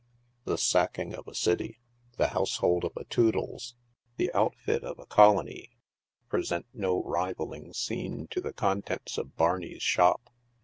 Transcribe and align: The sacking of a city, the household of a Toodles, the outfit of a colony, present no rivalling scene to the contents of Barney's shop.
The 0.45 0.57
sacking 0.57 1.13
of 1.13 1.27
a 1.27 1.35
city, 1.35 1.79
the 2.17 2.29
household 2.29 2.83
of 2.85 2.93
a 2.97 3.03
Toodles, 3.03 3.75
the 4.17 4.33
outfit 4.33 4.83
of 4.83 4.97
a 4.97 5.05
colony, 5.05 5.77
present 6.27 6.65
no 6.73 7.03
rivalling 7.03 7.71
scene 7.73 8.25
to 8.31 8.41
the 8.41 8.51
contents 8.51 9.19
of 9.19 9.35
Barney's 9.35 9.83
shop. 9.83 10.31